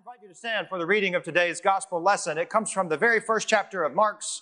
[0.00, 2.38] invite you to stand for the reading of today's gospel lesson.
[2.38, 4.40] It comes from the very first chapter of Mark's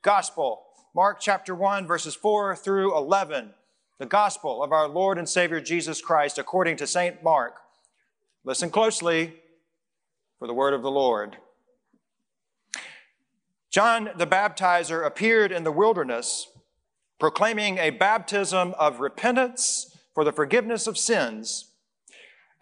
[0.00, 0.62] gospel,
[0.94, 3.50] Mark chapter 1, verses 4 through 11.
[3.98, 7.20] The gospel of our Lord and Savior Jesus Christ according to St.
[7.20, 7.56] Mark.
[8.44, 9.34] Listen closely
[10.38, 11.36] for the word of the Lord.
[13.72, 16.46] John the baptizer appeared in the wilderness,
[17.18, 21.71] proclaiming a baptism of repentance for the forgiveness of sins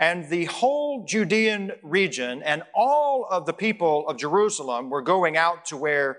[0.01, 5.67] and the whole Judean region and all of the people of Jerusalem were going out
[5.67, 6.19] to where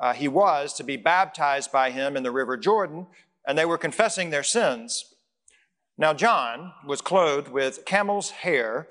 [0.00, 3.06] uh, he was to be baptized by him in the river Jordan,
[3.46, 5.14] and they were confessing their sins.
[5.98, 8.88] Now, John was clothed with camel's hair,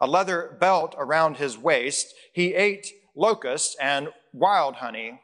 [0.00, 2.14] a leather belt around his waist.
[2.32, 5.20] He ate locusts and wild honey.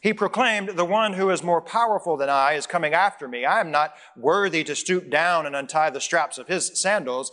[0.00, 3.44] He proclaimed, The one who is more powerful than I is coming after me.
[3.44, 7.32] I am not worthy to stoop down and untie the straps of his sandals.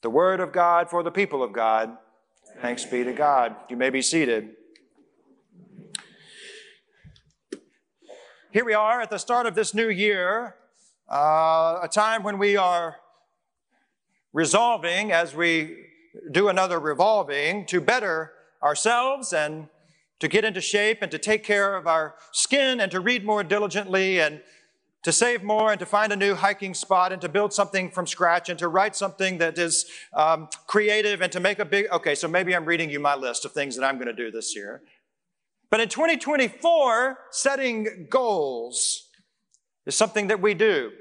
[0.00, 1.96] The word of God for the people of God.
[2.62, 3.56] Thanks be to God.
[3.68, 4.50] You may be seated.
[8.52, 10.54] Here we are at the start of this new year,
[11.12, 12.98] uh, a time when we are
[14.32, 15.86] resolving, as we
[16.30, 19.68] do another revolving, to better ourselves and
[20.20, 23.42] to get into shape and to take care of our skin and to read more
[23.42, 24.42] diligently and
[25.04, 28.06] to save more and to find a new hiking spot and to build something from
[28.06, 32.14] scratch and to write something that is um, creative and to make a big, okay,
[32.14, 34.56] so maybe I'm reading you my list of things that I'm going to do this
[34.56, 34.82] year.
[35.70, 39.08] But in 2024, setting goals
[39.86, 40.92] is something that we do.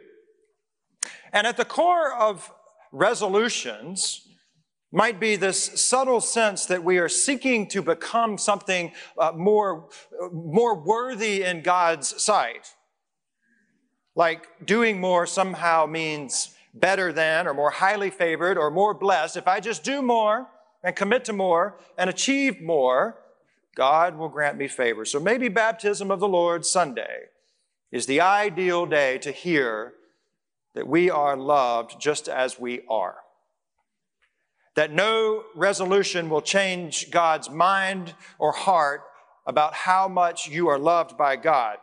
[1.34, 2.52] And at the core of
[2.92, 4.28] resolutions
[4.92, 9.90] might be this subtle sense that we are seeking to become something uh, more,
[10.32, 12.74] more worthy in God's sight.
[14.18, 19.38] Like doing more somehow means better than or more highly favored or more blessed.
[19.38, 20.48] If I just do more
[20.84, 23.20] and commit to more and achieve more,
[23.76, 25.06] God will grant me favor.
[25.06, 27.26] So maybe baptism of the Lord Sunday
[27.92, 29.94] is the ideal day to hear
[30.74, 33.18] that we are loved just as we are.
[34.74, 39.02] That no resolution will change God's mind or heart
[39.46, 41.78] about how much you are loved by God.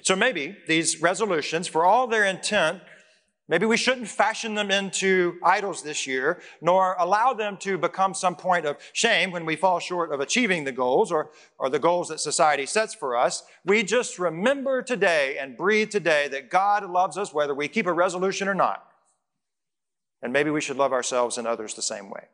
[0.00, 2.80] So maybe these resolutions, for all their intent,
[3.48, 8.34] maybe we shouldn't fashion them into idols this year, nor allow them to become some
[8.34, 12.08] point of shame when we fall short of achieving the goals or, or the goals
[12.08, 13.42] that society sets for us.
[13.64, 17.92] We just remember today and breathe today that God loves us whether we keep a
[17.92, 18.84] resolution or not.
[20.22, 22.28] And maybe we should love ourselves and others the same way.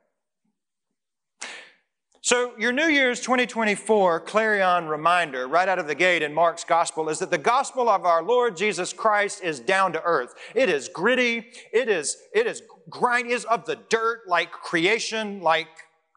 [2.29, 7.09] So, your New Year's 2024 clarion reminder right out of the gate in Mark's gospel
[7.09, 10.35] is that the gospel of our Lord Jesus Christ is down to earth.
[10.55, 11.47] It is gritty.
[11.73, 15.69] It is, it is grind, is of the dirt like creation, like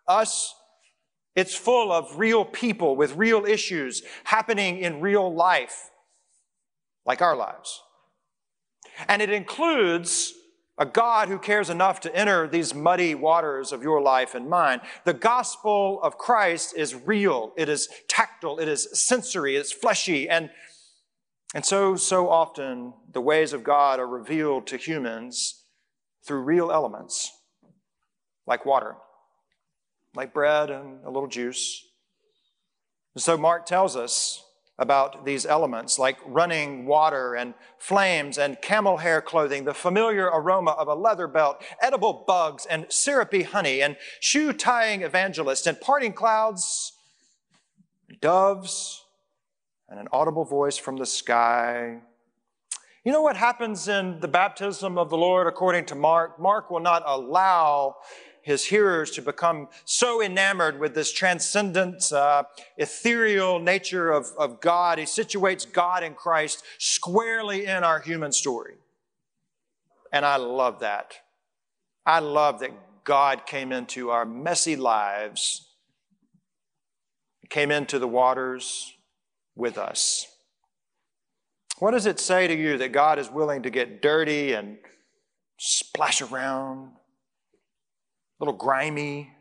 [0.05, 0.53] us.
[1.37, 5.91] It's full of real people with real issues happening in real life,
[7.05, 7.81] like our lives.
[9.07, 10.33] And it includes
[10.81, 14.81] a God who cares enough to enter these muddy waters of your life and mine.
[15.05, 20.49] The gospel of Christ is real, it is tactile, it is sensory, it's fleshy, and,
[21.53, 25.65] and so, so often the ways of God are revealed to humans
[26.25, 27.31] through real elements,
[28.47, 28.95] like water,
[30.15, 31.85] like bread and a little juice.
[33.13, 34.43] And so Mark tells us
[34.81, 40.71] about these elements like running water and flames and camel hair clothing, the familiar aroma
[40.71, 46.11] of a leather belt, edible bugs and syrupy honey, and shoe tying evangelists and parting
[46.11, 46.93] clouds,
[48.21, 49.05] doves,
[49.87, 51.99] and an audible voice from the sky.
[53.05, 56.39] You know what happens in the baptism of the Lord according to Mark?
[56.39, 57.97] Mark will not allow
[58.41, 62.43] his hearers to become so enamored with this transcendent, uh,
[62.77, 64.97] ethereal nature of, of God.
[64.97, 68.75] He situates God in Christ squarely in our human story.
[70.11, 71.13] And I love that.
[72.05, 72.71] I love that
[73.03, 75.67] God came into our messy lives,
[77.49, 78.93] came into the waters
[79.55, 80.27] with us.
[81.79, 84.77] What does it say to you that God is willing to get dirty and
[85.57, 86.91] splash around?
[88.41, 89.31] Little grimy.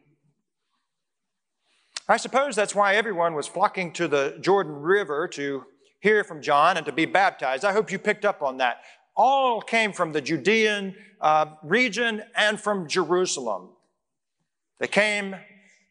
[2.07, 5.65] I suppose that's why everyone was flocking to the Jordan River to
[6.01, 7.65] hear from John and to be baptized.
[7.65, 8.83] I hope you picked up on that.
[9.17, 13.71] All came from the Judean uh, region and from Jerusalem.
[14.79, 15.35] They came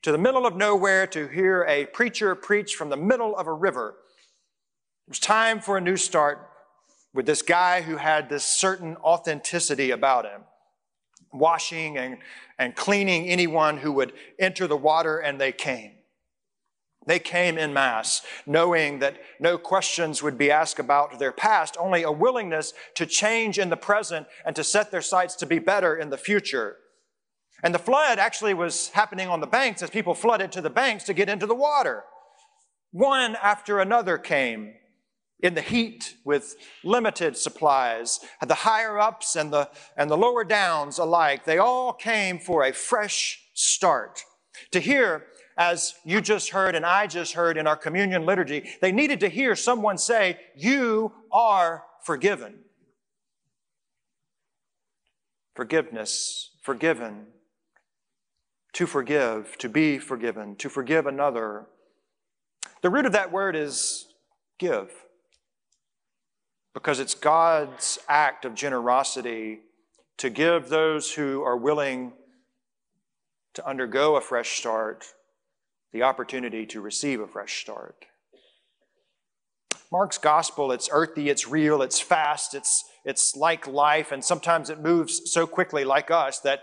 [0.03, 3.53] to the middle of nowhere to hear a preacher preach from the middle of a
[3.53, 3.95] river.
[5.07, 6.47] It was time for a new start
[7.13, 10.41] with this guy who had this certain authenticity about him,
[11.31, 12.17] washing and,
[12.57, 15.91] and cleaning anyone who would enter the water, and they came.
[17.05, 22.03] They came in mass, knowing that no questions would be asked about their past, only
[22.03, 25.95] a willingness to change in the present and to set their sights to be better
[25.95, 26.77] in the future.
[27.63, 31.03] And the flood actually was happening on the banks as people flooded to the banks
[31.05, 32.03] to get into the water.
[32.91, 34.73] One after another came
[35.41, 38.19] in the heat with limited supplies.
[38.45, 42.73] The higher ups and the, and the lower downs alike, they all came for a
[42.73, 44.23] fresh start.
[44.71, 45.27] To hear,
[45.57, 49.29] as you just heard and I just heard in our communion liturgy, they needed to
[49.29, 52.59] hear someone say, You are forgiven.
[55.55, 57.27] Forgiveness, forgiven,
[58.73, 61.67] to forgive, to be forgiven, to forgive another.
[62.81, 64.07] The root of that word is
[64.57, 64.91] give,
[66.73, 69.59] because it's God's act of generosity
[70.17, 72.13] to give those who are willing
[73.53, 75.05] to undergo a fresh start
[75.91, 78.05] the opportunity to receive a fresh start.
[79.91, 84.79] Mark's gospel, it's earthy, it's real, it's fast, it's, it's like life, and sometimes it
[84.79, 86.61] moves so quickly like us that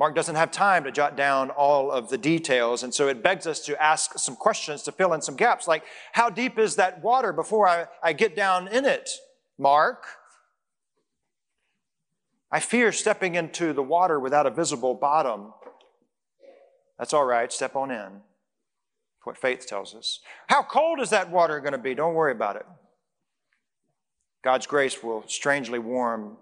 [0.00, 3.46] Mark doesn't have time to jot down all of the details, and so it begs
[3.46, 7.02] us to ask some questions to fill in some gaps, like how deep is that
[7.02, 9.10] water before I, I get down in it?
[9.58, 10.06] Mark?
[12.50, 15.52] I fear stepping into the water without a visible bottom.
[16.98, 18.22] That's all right, step on in.
[19.24, 20.20] what faith tells us.
[20.46, 21.94] How cold is that water going to be?
[21.94, 22.64] Don't worry about it.
[24.42, 26.38] God's grace will strangely warm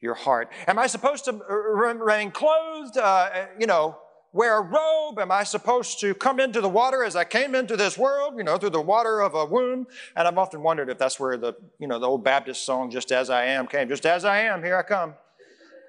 [0.00, 0.50] your heart.
[0.66, 3.98] Am I supposed to remain clothed, uh, you know,
[4.32, 5.18] wear a robe?
[5.18, 8.44] Am I supposed to come into the water as I came into this world, you
[8.44, 9.86] know, through the water of a womb?
[10.14, 13.10] And I've often wondered if that's where the, you know, the old Baptist song, Just
[13.12, 13.88] As I Am, came.
[13.88, 15.14] Just as I am, here I come.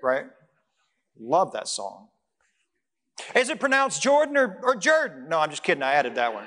[0.01, 0.25] Right?
[1.19, 2.07] Love that song.
[3.35, 5.27] Is it pronounced Jordan or, or Jordan?
[5.27, 5.83] No, I'm just kidding.
[5.83, 6.45] I added that one.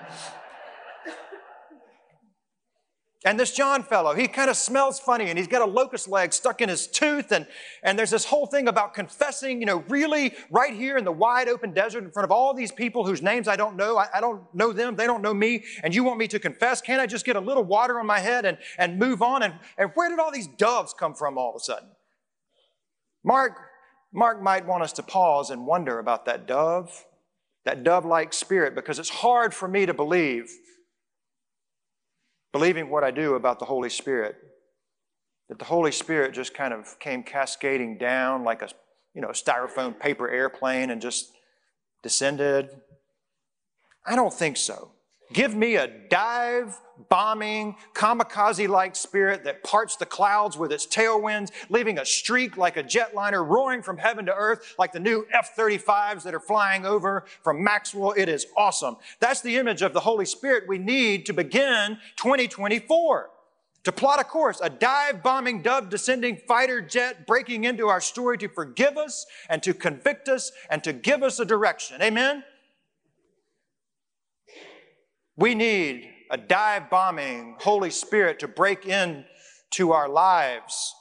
[3.22, 6.32] And this John fellow, he kind of smells funny and he's got a locust leg
[6.32, 7.32] stuck in his tooth.
[7.32, 7.46] And,
[7.82, 11.46] and there's this whole thing about confessing, you know, really right here in the wide
[11.46, 13.99] open desert in front of all these people whose names I don't know.
[13.99, 14.96] I, I don't know them.
[14.96, 15.64] They don't know me.
[15.82, 16.81] And you want me to confess?
[16.81, 19.43] Can't I just get a little water on my head and, and move on?
[19.43, 21.90] And, and where did all these doves come from all of a sudden?
[23.23, 23.52] Mark,
[24.14, 27.05] Mark might want us to pause and wonder about that dove,
[27.66, 30.50] that dove like spirit, because it's hard for me to believe
[32.52, 34.37] believing what I do about the Holy Spirit,
[35.49, 38.69] that the Holy Spirit just kind of came cascading down like a
[39.14, 41.32] you know styrofoam paper airplane and just
[42.02, 42.70] descended.
[44.06, 44.93] I don't think so.
[45.32, 51.50] Give me a dive bombing, kamikaze like spirit that parts the clouds with its tailwinds,
[51.68, 55.56] leaving a streak like a jetliner roaring from heaven to earth, like the new F
[55.56, 58.12] 35s that are flying over from Maxwell.
[58.12, 58.96] It is awesome.
[59.20, 63.30] That's the image of the Holy Spirit we need to begin 2024.
[63.84, 68.37] To plot a course, a dive bombing, dove descending fighter jet breaking into our story
[68.38, 72.02] to forgive us and to convict us and to give us a direction.
[72.02, 72.44] Amen?
[75.40, 80.94] We need a dive bombing Holy Spirit to break into our lives,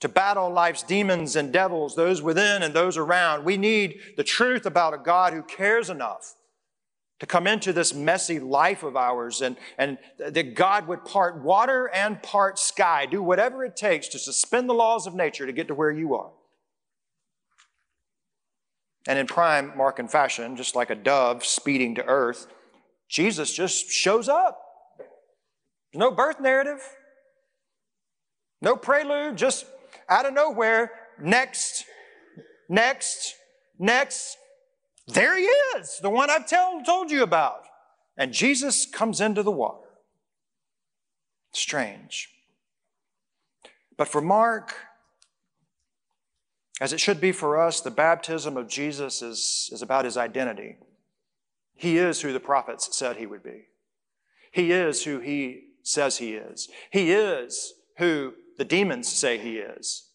[0.00, 3.44] to battle life's demons and devils, those within and those around.
[3.44, 6.34] We need the truth about a God who cares enough
[7.20, 11.88] to come into this messy life of ours and, and that God would part water
[11.94, 15.68] and part sky, do whatever it takes to suspend the laws of nature to get
[15.68, 16.32] to where you are.
[19.06, 22.48] And in prime Markan fashion, just like a dove speeding to earth,
[23.08, 24.60] Jesus just shows up.
[25.94, 26.80] No birth narrative,
[28.60, 29.66] no prelude, just
[30.08, 30.90] out of nowhere.
[31.20, 31.84] Next,
[32.68, 33.34] next,
[33.78, 34.36] next.
[35.06, 35.44] There he
[35.78, 37.64] is, the one I've tell, told you about.
[38.16, 39.86] And Jesus comes into the water.
[41.52, 42.30] Strange.
[43.96, 44.74] But for Mark,
[46.80, 50.76] as it should be for us, the baptism of Jesus is, is about his identity.
[51.74, 53.68] He is who the prophets said he would be.
[54.52, 56.68] He is who he says he is.
[56.90, 60.08] He is who the demons say he is.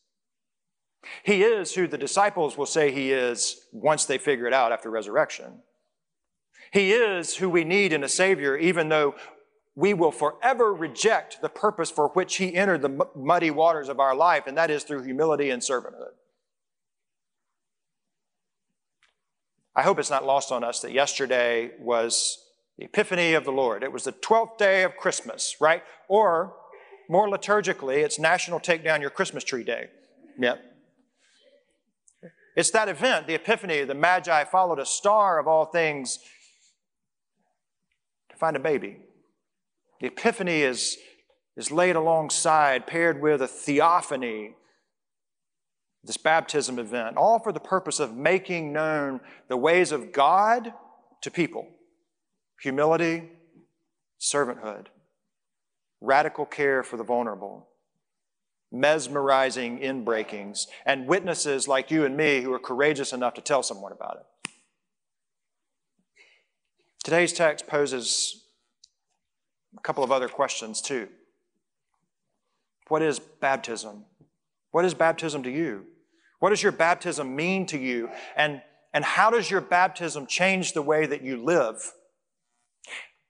[1.24, 4.90] He is who the disciples will say he is once they figure it out after
[4.90, 5.62] resurrection.
[6.72, 9.16] He is who we need in a Savior, even though
[9.76, 14.16] we will forever reject the purpose for which He entered the muddy waters of our
[14.16, 16.14] life, and that is through humility and servanthood.
[19.80, 22.38] I hope it's not lost on us that yesterday was
[22.78, 23.82] the Epiphany of the Lord.
[23.82, 25.84] It was the 12th day of Christmas, right?
[26.10, 26.54] Or
[27.08, 29.88] more liturgically, it's National Take Down Your Christmas Tree Day.
[30.38, 30.62] Yep.
[32.58, 36.20] It's that event, the Epiphany, the Magi followed a star of all things
[38.32, 38.98] to find a baby.
[40.02, 40.98] The Epiphany is,
[41.56, 44.56] is laid alongside, paired with a theophany,
[46.04, 50.74] this baptism event, all for the purpose of making known the ways of God
[51.22, 51.68] to people
[52.62, 53.30] humility,
[54.20, 54.88] servanthood,
[56.02, 57.70] radical care for the vulnerable,
[58.72, 63.94] mesmerizing inbreakings, and witnesses like you and me who are courageous enough to tell someone
[63.94, 64.52] about it.
[67.04, 68.44] Today's text poses
[69.78, 71.08] a couple of other questions too.
[72.90, 74.06] What is baptism?
[74.72, 75.86] What is baptism to you?
[76.40, 78.10] What does your baptism mean to you?
[78.36, 78.62] And,
[78.94, 81.76] and how does your baptism change the way that you live?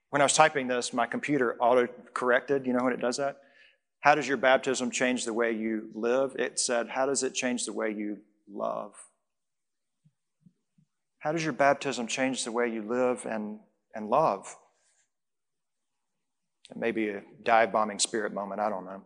[0.10, 2.65] When I was typing this, my computer auto corrected.
[2.65, 3.38] You know when it does that?
[4.01, 6.36] How does your baptism change the way you live?
[6.39, 8.17] It said, How does it change the way you
[8.51, 8.93] love?
[11.19, 13.60] How does your baptism change the way you live and,
[13.93, 14.55] and love?
[16.72, 19.01] It may be a dive bombing spirit moment, I don't know.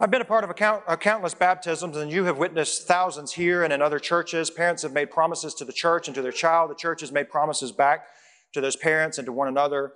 [0.00, 3.32] I've been a part of a, count, a countless baptisms, and you have witnessed thousands
[3.32, 4.48] here and in other churches.
[4.48, 6.70] Parents have made promises to the church and to their child.
[6.70, 8.06] The church has made promises back
[8.52, 9.94] to those parents and to one another.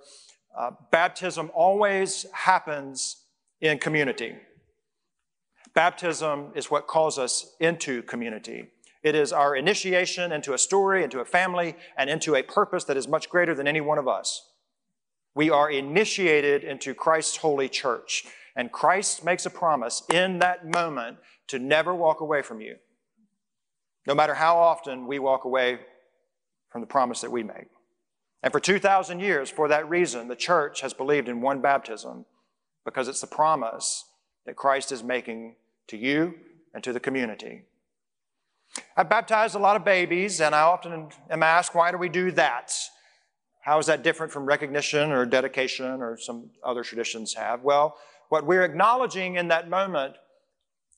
[0.57, 3.15] Uh, baptism always happens
[3.61, 4.35] in community.
[5.73, 8.67] Baptism is what calls us into community.
[9.03, 12.97] It is our initiation into a story, into a family, and into a purpose that
[12.97, 14.49] is much greater than any one of us.
[15.33, 21.17] We are initiated into Christ's holy church, and Christ makes a promise in that moment
[21.47, 22.75] to never walk away from you,
[24.07, 25.79] no matter how often we walk away
[26.69, 27.67] from the promise that we make.
[28.41, 32.25] And for 2,000 years, for that reason, the church has believed in one baptism
[32.85, 34.05] because it's the promise
[34.45, 35.55] that Christ is making
[35.87, 36.35] to you
[36.73, 37.63] and to the community.
[38.97, 42.31] I've baptized a lot of babies, and I often am asked, why do we do
[42.31, 42.73] that?
[43.63, 47.63] How is that different from recognition or dedication or some other traditions have?
[47.63, 50.15] Well, what we're acknowledging in that moment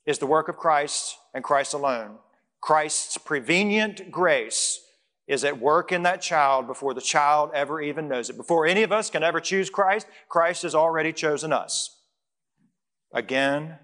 [0.07, 2.17] is the work of Christ and Christ alone.
[2.61, 4.81] Christ's prevenient grace
[5.27, 8.37] is at work in that child before the child ever even knows it.
[8.37, 11.99] Before any of us can ever choose Christ, Christ has already chosen us.
[13.13, 13.77] Again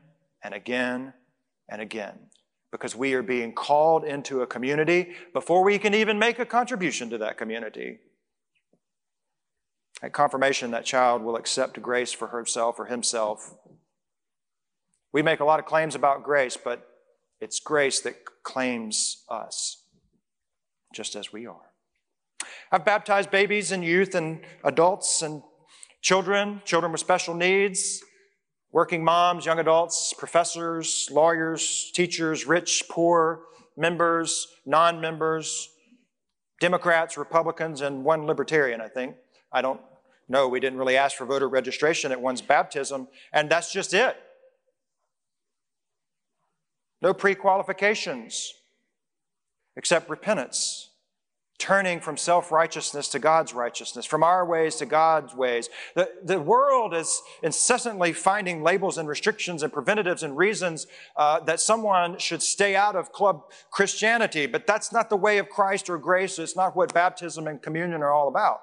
[0.44, 1.14] and again
[1.70, 2.18] and again.
[2.72, 7.12] Because we are being called into a community before we can even make a contribution
[7.12, 8.00] to that community.
[10.04, 13.54] At confirmation, that child will accept grace for herself or himself.
[15.14, 16.88] We make a lot of claims about grace, but
[17.40, 19.84] it's grace that claims us
[20.94, 21.72] just as we are.
[22.72, 25.44] I've baptized babies and youth and adults and
[26.02, 28.02] children, children with special needs,
[28.72, 33.44] working moms, young adults, professors, lawyers, teachers, rich, poor,
[33.78, 35.70] members, non members,
[36.60, 39.16] Democrats, Republicans, and one libertarian, I think.
[39.52, 39.82] I don't
[40.32, 40.48] know.
[40.48, 44.18] We didn't really ask for voter registration at one's baptism, and that's just it.
[47.02, 48.54] No pre qualifications
[49.76, 50.90] except repentance,
[51.58, 55.70] turning from self righteousness to God's righteousness, from our ways to God's ways.
[55.96, 61.60] The, the world is incessantly finding labels and restrictions and preventatives and reasons uh, that
[61.60, 65.98] someone should stay out of club Christianity, but that's not the way of Christ or
[65.98, 66.38] grace.
[66.38, 68.62] It's not what baptism and communion are all about.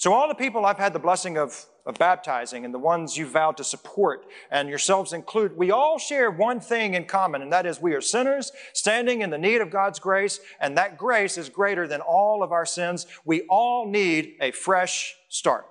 [0.00, 3.32] So, all the people I've had the blessing of, of baptizing and the ones you've
[3.32, 7.66] vowed to support, and yourselves include, we all share one thing in common, and that
[7.66, 11.50] is we are sinners standing in the need of God's grace, and that grace is
[11.50, 13.06] greater than all of our sins.
[13.26, 15.66] We all need a fresh start.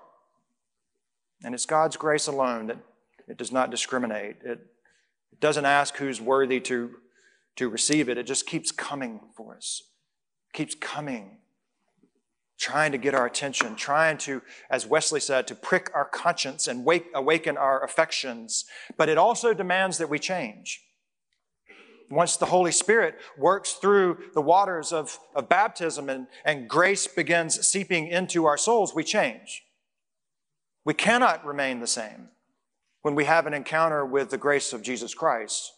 [1.44, 2.78] And it's God's grace alone that
[3.28, 4.36] it does not discriminate.
[4.46, 4.60] It
[5.42, 6.98] doesn't ask who's worthy to,
[7.56, 8.20] to receive it.
[8.20, 9.82] It just keeps coming for us.
[10.54, 11.40] It keeps coming
[12.60, 16.86] trying to get our attention, trying to, as Wesley said, to prick our conscience and
[16.86, 18.66] wake, awaken our affections.
[18.98, 20.82] But it also demands that we change.
[22.12, 27.68] Once the Holy Spirit works through the waters of, of baptism and, and grace begins
[27.68, 29.64] seeping into our souls, we change.
[30.84, 32.30] We cannot remain the same
[33.04, 35.72] when we have an encounter with the grace of Jesus Christ.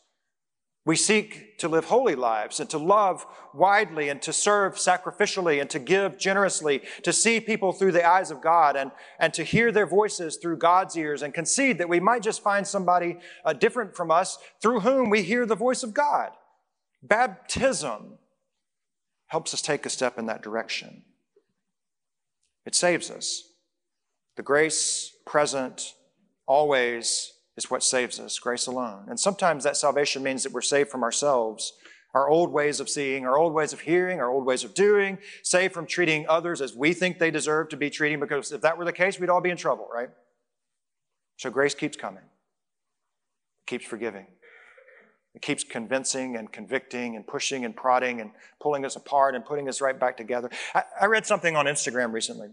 [0.83, 5.69] We seek to live holy lives and to love widely and to serve sacrificially and
[5.69, 9.71] to give generously, to see people through the eyes of God and, and to hear
[9.71, 13.95] their voices through God's ears and concede that we might just find somebody uh, different
[13.95, 16.31] from us through whom we hear the voice of God.
[17.03, 18.17] Baptism
[19.27, 21.03] helps us take a step in that direction.
[22.65, 23.43] It saves us.
[24.35, 25.93] The grace present
[26.47, 29.05] always is what saves us, grace alone.
[29.09, 31.73] And sometimes that salvation means that we're saved from ourselves,
[32.13, 35.17] our old ways of seeing, our old ways of hearing, our old ways of doing,
[35.43, 38.77] saved from treating others as we think they deserve to be treated, because if that
[38.77, 40.09] were the case, we'd all be in trouble, right?
[41.37, 44.27] So grace keeps coming, it keeps forgiving.
[45.33, 49.69] It keeps convincing and convicting and pushing and prodding and pulling us apart and putting
[49.69, 50.49] us right back together.
[50.75, 52.49] I, I read something on Instagram recently.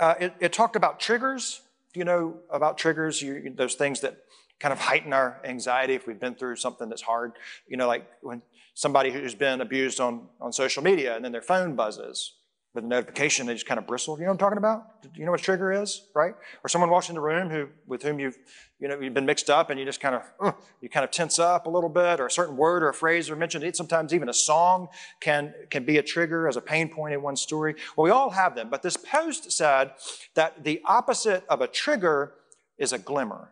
[0.00, 1.60] Uh, it, it talked about triggers
[1.92, 3.20] do you know about triggers?
[3.22, 4.18] You, those things that
[4.60, 7.32] kind of heighten our anxiety if we've been through something that's hard.
[7.66, 8.42] You know, like when
[8.74, 12.34] somebody who's been abused on, on social media and then their phone buzzes
[12.78, 14.16] with a notification, they just kind of bristle.
[14.16, 15.02] You know what I'm talking about?
[15.02, 16.34] Do you know what a trigger is, right?
[16.62, 18.38] Or someone walks in the room who, with whom you've,
[18.78, 21.10] you know, you've been mixed up and you just kind of, uh, you kind of
[21.10, 23.74] tense up a little bit, or a certain word or a phrase or mentioned.
[23.74, 24.88] Sometimes even a song
[25.20, 27.74] can, can be a trigger as a pain point in one story.
[27.96, 29.92] Well, we all have them, but this post said
[30.34, 32.34] that the opposite of a trigger
[32.78, 33.50] is a glimmer.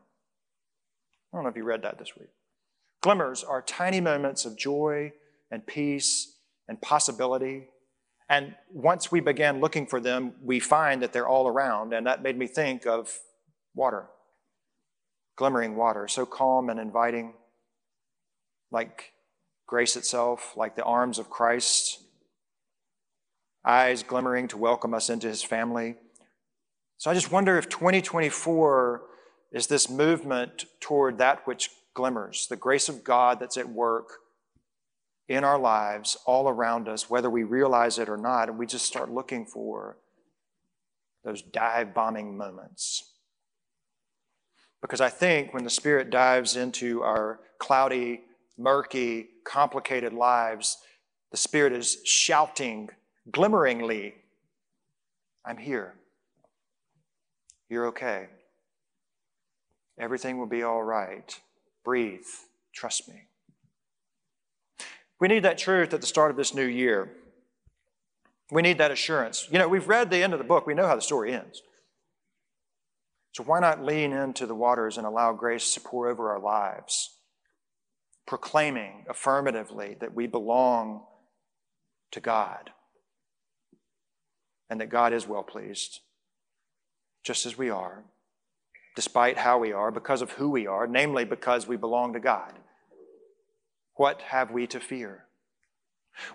[1.33, 2.29] I don't know if you read that this week.
[3.03, 5.13] Glimmers are tiny moments of joy
[5.51, 6.35] and peace
[6.69, 7.69] and possibility
[8.29, 11.93] and once we began looking for them, we find that they're all around.
[11.93, 13.17] And that made me think of
[13.75, 14.07] water,
[15.37, 17.35] glimmering water, so calm and inviting,
[18.73, 19.13] like
[19.67, 22.01] grace itself, like the arms of Christ,
[23.65, 25.95] eyes glimmering to welcome us into his family.
[26.99, 29.03] So I just wonder if 2024
[29.53, 34.19] is this movement toward that which glimmers, the grace of God that's at work
[35.29, 38.87] in our lives, all around us, whether we realize it or not, and we just
[38.87, 39.99] start looking for
[41.25, 43.13] those dive bombing moments.
[44.81, 48.21] Because I think when the Spirit dives into our cloudy,
[48.57, 50.79] murky, complicated lives,
[51.33, 52.91] the Spirit is shouting
[53.31, 54.15] glimmeringly,
[55.45, 55.95] I'm here.
[57.69, 58.29] You're okay.
[59.99, 61.41] Everything will be all right.
[61.85, 62.21] Breathe.
[62.73, 63.23] Trust me.
[65.21, 67.11] We need that truth at the start of this new year.
[68.51, 69.49] We need that assurance.
[69.51, 71.63] You know, we've read the end of the book, we know how the story ends.
[73.33, 77.17] So why not lean into the waters and allow grace to pour over our lives,
[78.27, 81.03] proclaiming affirmatively that we belong
[82.13, 82.71] to God
[84.71, 86.01] and that God is well pleased,
[87.23, 88.05] just as we are,
[88.95, 92.55] despite how we are, because of who we are, namely because we belong to God.
[93.97, 95.25] What have we to fear?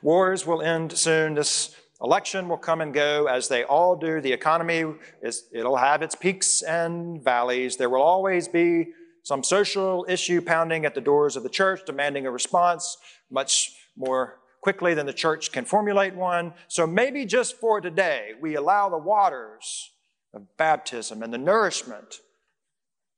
[0.01, 1.35] Wars will end soon.
[1.35, 4.19] This election will come and go as they all do.
[4.21, 4.85] The economy
[5.21, 7.77] is, it'll have its peaks and valleys.
[7.77, 8.89] There will always be
[9.23, 12.97] some social issue pounding at the doors of the church, demanding a response
[13.29, 16.53] much more quickly than the church can formulate one.
[16.67, 19.91] So maybe just for today, we allow the waters
[20.33, 22.21] of baptism and the nourishment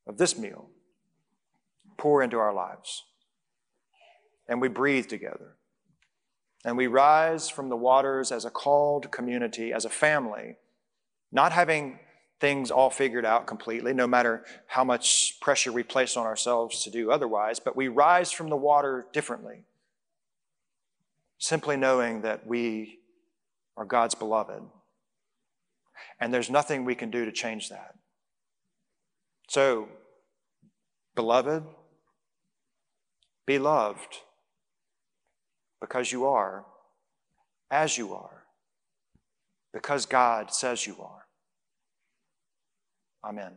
[0.05, 0.69] of this meal
[1.97, 3.03] pour into our lives
[4.47, 5.55] and we breathe together.
[6.65, 10.55] And we rise from the waters as a called community, as a family,
[11.31, 11.99] not having
[12.39, 16.89] things all figured out completely, no matter how much pressure we place on ourselves to
[16.89, 19.63] do otherwise, but we rise from the water differently,
[21.37, 22.99] simply knowing that we
[23.77, 24.61] are God's beloved.
[26.19, 27.95] And there's nothing we can do to change that.
[29.49, 29.89] So,
[31.15, 31.63] beloved,
[33.45, 34.17] be loved
[35.83, 36.63] because you are
[37.69, 38.45] as you are,
[39.73, 41.25] because God says you are.
[43.25, 43.51] Amen.